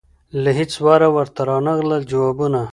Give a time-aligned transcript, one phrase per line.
[0.43, 2.61] له هیڅ وره ورته رانغلل جوابونه